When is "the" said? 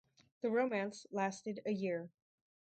0.41-0.49